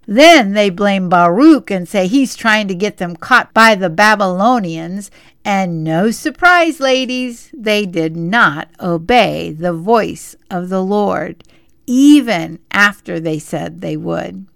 Then 0.07 0.53
they 0.53 0.69
blame 0.69 1.09
Baruch 1.09 1.69
and 1.69 1.87
say 1.87 2.07
he's 2.07 2.35
trying 2.35 2.67
to 2.67 2.75
get 2.75 2.97
them 2.97 3.15
caught 3.15 3.53
by 3.53 3.75
the 3.75 3.89
Babylonians. 3.89 5.11
And 5.45 5.83
no 5.83 6.11
surprise, 6.11 6.79
ladies, 6.79 7.49
they 7.53 7.85
did 7.85 8.15
not 8.15 8.69
obey 8.79 9.51
the 9.51 9.73
voice 9.73 10.35
of 10.49 10.69
the 10.69 10.83
Lord, 10.83 11.43
even 11.85 12.59
after 12.71 13.19
they 13.19 13.39
said 13.39 13.81
they 13.81 13.95
would. 13.95 14.47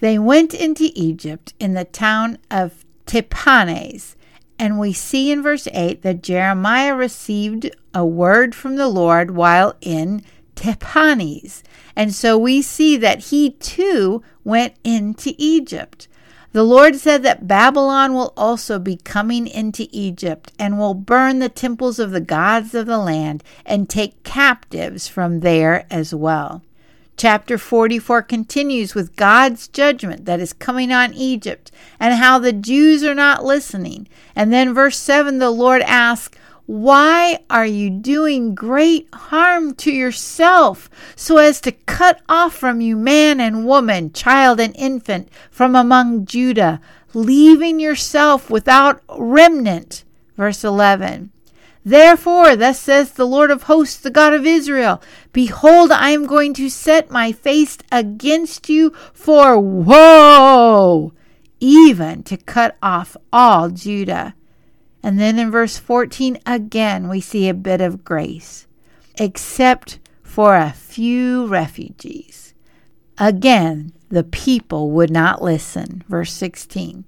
They 0.00 0.18
went 0.18 0.54
into 0.54 0.90
Egypt 0.94 1.54
in 1.58 1.74
the 1.74 1.84
town 1.84 2.38
of 2.50 2.84
Tahpanhes 3.06 4.14
and 4.58 4.78
we 4.78 4.92
see 4.92 5.30
in 5.30 5.42
verse 5.42 5.68
8 5.72 6.02
that 6.02 6.22
Jeremiah 6.22 6.94
received 6.94 7.70
a 7.94 8.04
word 8.04 8.54
from 8.54 8.76
the 8.76 8.88
Lord 8.88 9.30
while 9.30 9.76
in 9.80 10.22
Tahpanhes. 10.56 11.62
And 11.94 12.12
so 12.12 12.36
we 12.36 12.60
see 12.60 12.96
that 12.96 13.26
he 13.26 13.50
too 13.50 14.22
went 14.42 14.74
into 14.82 15.34
Egypt. 15.38 16.08
The 16.52 16.64
Lord 16.64 16.96
said 16.96 17.22
that 17.22 17.46
Babylon 17.46 18.14
will 18.14 18.32
also 18.36 18.78
be 18.78 18.96
coming 18.96 19.46
into 19.46 19.86
Egypt 19.92 20.52
and 20.58 20.78
will 20.78 20.94
burn 20.94 21.38
the 21.38 21.48
temples 21.48 21.98
of 21.98 22.10
the 22.10 22.20
gods 22.20 22.74
of 22.74 22.86
the 22.86 22.98
land 22.98 23.44
and 23.64 23.88
take 23.88 24.24
captives 24.24 25.06
from 25.06 25.40
there 25.40 25.86
as 25.90 26.14
well. 26.14 26.62
Chapter 27.18 27.58
44 27.58 28.22
continues 28.22 28.94
with 28.94 29.16
God's 29.16 29.66
judgment 29.66 30.24
that 30.26 30.38
is 30.38 30.52
coming 30.52 30.92
on 30.92 31.12
Egypt 31.12 31.72
and 31.98 32.14
how 32.14 32.38
the 32.38 32.52
Jews 32.52 33.02
are 33.02 33.12
not 33.12 33.44
listening. 33.44 34.06
And 34.36 34.52
then, 34.52 34.72
verse 34.72 34.96
7, 34.96 35.40
the 35.40 35.50
Lord 35.50 35.82
asks, 35.82 36.38
Why 36.66 37.40
are 37.50 37.66
you 37.66 37.90
doing 37.90 38.54
great 38.54 39.08
harm 39.12 39.74
to 39.74 39.90
yourself 39.90 40.88
so 41.16 41.38
as 41.38 41.60
to 41.62 41.72
cut 41.72 42.20
off 42.28 42.54
from 42.54 42.80
you 42.80 42.96
man 42.96 43.40
and 43.40 43.66
woman, 43.66 44.12
child 44.12 44.60
and 44.60 44.76
infant 44.76 45.28
from 45.50 45.74
among 45.74 46.24
Judah, 46.24 46.80
leaving 47.14 47.80
yourself 47.80 48.48
without 48.48 49.02
remnant? 49.08 50.04
Verse 50.36 50.62
11. 50.62 51.32
Therefore, 51.88 52.54
thus 52.54 52.78
says 52.78 53.12
the 53.12 53.24
Lord 53.24 53.50
of 53.50 53.62
hosts, 53.62 53.96
the 53.96 54.10
God 54.10 54.34
of 54.34 54.44
Israel 54.44 55.00
Behold, 55.32 55.90
I 55.90 56.10
am 56.10 56.26
going 56.26 56.52
to 56.54 56.68
set 56.68 57.10
my 57.10 57.32
face 57.32 57.78
against 57.90 58.68
you 58.68 58.92
for 59.14 59.58
woe, 59.58 61.14
even 61.60 62.22
to 62.24 62.36
cut 62.36 62.76
off 62.82 63.16
all 63.32 63.70
Judah. 63.70 64.34
And 65.02 65.18
then 65.18 65.38
in 65.38 65.50
verse 65.50 65.78
14, 65.78 66.38
again, 66.44 67.08
we 67.08 67.22
see 67.22 67.48
a 67.48 67.54
bit 67.54 67.80
of 67.80 68.04
grace, 68.04 68.66
except 69.18 69.98
for 70.22 70.56
a 70.56 70.72
few 70.72 71.46
refugees. 71.46 72.52
Again, 73.16 73.94
the 74.10 74.24
people 74.24 74.90
would 74.90 75.10
not 75.10 75.40
listen. 75.40 76.04
Verse 76.06 76.34
16. 76.34 77.06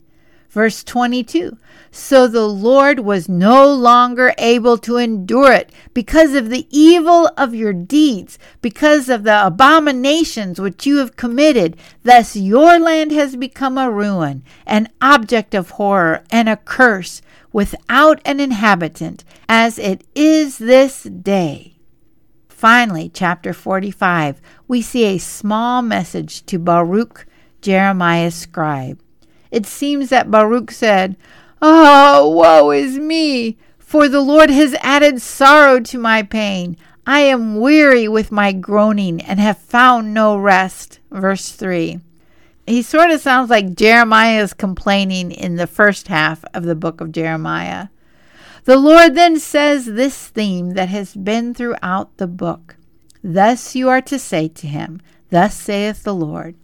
Verse 0.51 0.83
22 0.83 1.57
So 1.93 2.27
the 2.27 2.49
Lord 2.49 3.01
was 3.01 3.29
no 3.29 3.73
longer 3.73 4.35
able 4.37 4.79
to 4.79 4.97
endure 4.97 5.53
it 5.53 5.71
because 5.95 6.35
of 6.35 6.51
the 6.51 6.67
evil 6.71 7.31
of 7.37 7.55
your 7.55 7.73
deeds, 7.73 8.37
because 8.61 9.09
of 9.09 9.23
the 9.23 9.47
abominations 9.47 10.61
which 10.61 10.87
you 10.87 10.99
have 10.99 11.15
committed. 11.15 11.77
Thus 12.03 12.35
your 12.35 12.81
land 12.81 13.13
has 13.13 13.37
become 13.37 13.79
a 13.79 13.91
ruin, 13.91 14.43
an 14.67 14.89
object 15.01 15.55
of 15.55 15.71
horror, 15.71 16.25
and 16.31 16.49
a 16.49 16.57
curse, 16.57 17.23
without 17.53 18.21
an 18.25 18.41
inhabitant, 18.41 19.23
as 19.49 19.79
it 19.79 20.05
is 20.17 20.59
this 20.59 21.05
day. 21.05 21.77
Finally, 22.49 23.09
chapter 23.15 23.53
45, 23.53 24.41
we 24.67 24.83
see 24.83 25.05
a 25.05 25.19
small 25.19 25.81
message 25.81 26.45
to 26.47 26.59
Baruch, 26.59 27.27
Jeremiah's 27.63 28.35
scribe. 28.35 29.01
It 29.51 29.67
seems 29.67 30.11
that 30.11 30.31
Baruch 30.31 30.71
said, 30.71 31.17
Oh, 31.63 32.29
woe 32.29 32.71
is 32.71 32.99
me! 32.99 33.59
For 33.79 34.09
the 34.09 34.21
Lord 34.21 34.51
has 34.51 34.77
added 34.81 35.21
sorrow 35.21 35.81
to 35.81 35.99
my 35.99 36.23
pain. 36.23 36.77
I 37.07 37.21
am 37.21 37.59
weary 37.59 38.07
with 38.07 38.31
my 38.31 38.53
groaning 38.53 39.21
and 39.21 39.41
have 39.41 39.59
found 39.59 40.15
no 40.15 40.37
rest. 40.37 41.01
Verse 41.11 41.51
3. 41.51 41.99
He 42.67 42.83
sort 42.83 43.11
of 43.11 43.21
sounds 43.21 43.51
like 43.51 43.75
Jeremiah 43.75 44.43
is 44.43 44.55
complaining 44.55 45.33
in 45.33 45.57
the 45.57 45.67
first 45.67 46.07
half 46.07 46.45
of 46.55 46.63
the 46.63 46.77
book 46.77 47.01
of 47.01 47.11
Jeremiah. 47.11 47.89
The 48.65 48.77
Lord 48.77 49.17
then 49.17 49.41
says 49.41 49.87
this 49.87 50.29
theme 50.29 50.75
that 50.75 50.89
has 50.89 51.17
been 51.17 51.53
throughout 51.53 52.17
the 52.19 52.29
book. 52.29 52.77
Thus 53.25 53.75
you 53.75 53.89
are 53.89 54.03
to 54.03 54.19
say 54.19 54.47
to 54.49 54.67
him, 54.69 55.01
Thus 55.31 55.57
saith 55.57 56.05
the 56.05 56.15
Lord, 56.15 56.55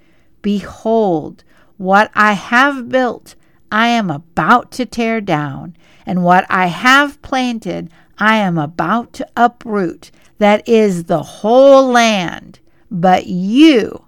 Behold, 0.43 1.43
what 1.77 2.11
I 2.15 2.33
have 2.33 2.89
built, 2.89 3.35
I 3.71 3.89
am 3.89 4.11
about 4.11 4.71
to 4.73 4.87
tear 4.87 5.21
down, 5.21 5.77
and 6.05 6.25
what 6.25 6.47
I 6.49 6.67
have 6.67 7.21
planted, 7.23 7.91
I 8.19 8.37
am 8.37 8.59
about 8.59 9.13
to 9.15 9.29
uproot. 9.37 10.11
That 10.39 10.67
is 10.69 11.05
the 11.05 11.23
whole 11.23 11.89
land. 11.89 12.61
But 12.91 13.27
you, 13.27 14.05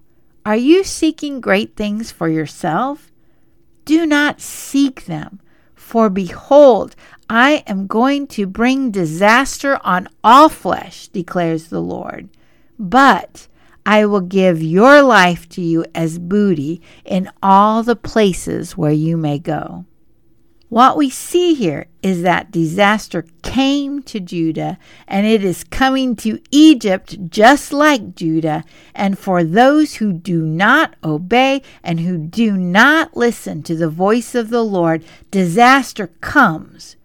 are 0.46 0.56
you 0.56 0.84
seeking 0.84 1.40
great 1.40 1.76
things 1.76 2.10
for 2.10 2.28
yourself? 2.28 3.10
Do 3.84 4.06
not 4.06 4.40
seek 4.40 5.06
them. 5.06 5.40
For 5.74 6.10
behold, 6.10 6.94
I 7.30 7.64
am 7.66 7.86
going 7.86 8.26
to 8.28 8.46
bring 8.46 8.90
disaster 8.90 9.78
on 9.84 10.08
all 10.22 10.48
flesh, 10.48 11.08
declares 11.08 11.68
the 11.68 11.80
Lord. 11.80 12.28
But 12.78 13.48
I 13.90 14.04
will 14.04 14.20
give 14.20 14.62
your 14.62 15.00
life 15.00 15.48
to 15.48 15.62
you 15.62 15.82
as 15.94 16.18
booty 16.18 16.82
in 17.06 17.30
all 17.42 17.82
the 17.82 17.96
places 17.96 18.76
where 18.76 18.92
you 18.92 19.16
may 19.16 19.38
go. 19.38 19.86
What 20.68 20.98
we 20.98 21.08
see 21.08 21.54
here 21.54 21.86
is 22.02 22.20
that 22.20 22.50
disaster 22.50 23.24
came 23.40 24.02
to 24.02 24.20
Judah 24.20 24.78
and 25.06 25.26
it 25.26 25.42
is 25.42 25.64
coming 25.64 26.16
to 26.16 26.38
Egypt 26.50 27.30
just 27.30 27.72
like 27.72 28.14
Judah. 28.14 28.62
And 28.94 29.18
for 29.18 29.42
those 29.42 29.94
who 29.94 30.12
do 30.12 30.42
not 30.42 30.94
obey 31.02 31.62
and 31.82 32.00
who 32.00 32.18
do 32.18 32.58
not 32.58 33.16
listen 33.16 33.62
to 33.62 33.74
the 33.74 33.88
voice 33.88 34.34
of 34.34 34.50
the 34.50 34.62
Lord, 34.62 35.02
disaster 35.30 36.08
comes. 36.20 36.96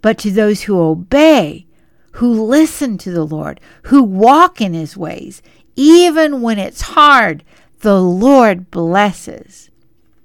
But 0.00 0.16
to 0.20 0.30
those 0.30 0.62
who 0.62 0.80
obey, 0.80 1.66
who 2.12 2.42
listen 2.42 2.96
to 2.98 3.10
the 3.10 3.24
Lord, 3.24 3.60
who 3.84 4.02
walk 4.02 4.62
in 4.62 4.72
his 4.72 4.96
ways, 4.96 5.42
even 5.76 6.42
when 6.42 6.58
it's 6.58 6.82
hard, 6.82 7.44
the 7.80 8.00
Lord 8.00 8.70
blesses. 8.70 9.70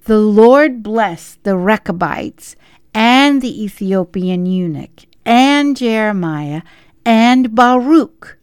The 0.05 0.19
Lord 0.19 0.83
blessed 0.83 1.43
the 1.43 1.57
Rechabites 1.57 2.55
and 2.93 3.41
the 3.41 3.63
Ethiopian 3.63 4.45
eunuch 4.45 5.05
and 5.25 5.75
Jeremiah 5.75 6.62
and 7.05 7.53
Baruch. 7.53 8.38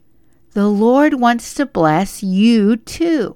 The 0.51 0.67
Lord 0.67 1.15
wants 1.19 1.53
to 1.55 1.65
bless 1.65 2.23
you 2.23 2.77
too. 2.77 3.35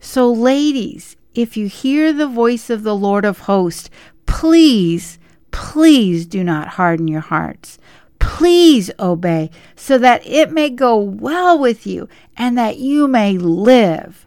So, 0.00 0.32
ladies, 0.32 1.16
if 1.34 1.56
you 1.56 1.68
hear 1.68 2.12
the 2.12 2.26
voice 2.26 2.68
of 2.68 2.82
the 2.82 2.96
Lord 2.96 3.24
of 3.24 3.40
hosts, 3.40 3.88
please, 4.26 5.18
please 5.50 6.26
do 6.26 6.42
not 6.44 6.68
harden 6.68 7.08
your 7.08 7.20
hearts. 7.20 7.78
Please 8.22 8.90
obey 8.98 9.50
so 9.76 9.98
that 9.98 10.26
it 10.26 10.50
may 10.50 10.70
go 10.70 10.96
well 10.96 11.58
with 11.58 11.86
you 11.86 12.08
and 12.36 12.56
that 12.56 12.78
you 12.78 13.06
may 13.06 13.36
live. 13.36 14.26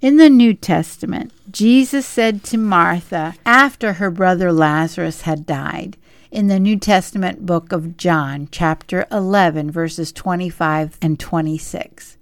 In 0.00 0.16
the 0.16 0.30
New 0.30 0.54
Testament, 0.54 1.32
Jesus 1.50 2.06
said 2.06 2.42
to 2.44 2.58
Martha 2.58 3.34
after 3.46 3.94
her 3.94 4.10
brother 4.10 4.52
Lazarus 4.52 5.22
had 5.22 5.46
died, 5.46 5.96
in 6.30 6.46
the 6.46 6.60
New 6.60 6.78
Testament 6.78 7.44
book 7.44 7.72
of 7.72 7.96
John, 7.96 8.48
chapter 8.52 9.06
11, 9.10 9.70
verses 9.70 10.12
25 10.12 10.96
and 11.02 11.18
26. 11.18 12.16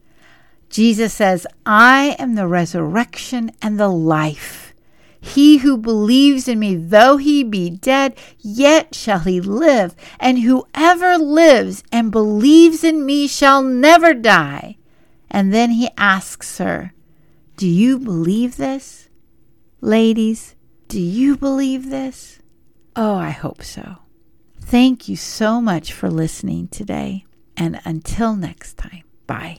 Jesus 0.70 1.12
says, 1.14 1.46
I 1.66 2.16
am 2.18 2.34
the 2.34 2.46
resurrection 2.46 3.52
and 3.60 3.78
the 3.78 3.88
life. 3.88 4.67
He 5.20 5.58
who 5.58 5.76
believes 5.76 6.46
in 6.48 6.58
me, 6.58 6.76
though 6.76 7.16
he 7.16 7.42
be 7.42 7.70
dead, 7.70 8.16
yet 8.38 8.94
shall 8.94 9.20
he 9.20 9.40
live. 9.40 9.94
And 10.20 10.40
whoever 10.40 11.18
lives 11.18 11.82
and 11.90 12.12
believes 12.12 12.84
in 12.84 13.04
me 13.04 13.26
shall 13.26 13.62
never 13.62 14.14
die. 14.14 14.76
And 15.30 15.52
then 15.52 15.70
he 15.72 15.90
asks 15.96 16.58
her, 16.58 16.92
Do 17.56 17.66
you 17.66 17.98
believe 17.98 18.56
this? 18.56 19.08
Ladies, 19.80 20.54
do 20.88 21.00
you 21.00 21.36
believe 21.36 21.90
this? 21.90 22.40
Oh, 22.96 23.14
I 23.14 23.30
hope 23.30 23.62
so. 23.62 23.98
Thank 24.60 25.08
you 25.08 25.16
so 25.16 25.60
much 25.60 25.92
for 25.92 26.10
listening 26.10 26.68
today. 26.68 27.24
And 27.56 27.80
until 27.84 28.36
next 28.36 28.76
time, 28.76 29.04
bye. 29.26 29.56